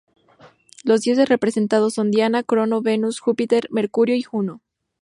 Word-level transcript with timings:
Los 0.83 1.01
dioses 1.01 1.29
representados 1.29 1.93
son 1.93 2.09
"Diana", 2.09 2.41
"Crono", 2.41 2.81
"Venus", 2.81 3.19
"Júpiter", 3.19 3.67
"Mercurio" 3.69 4.15
y 4.15 4.23
"Juno". 4.23 4.59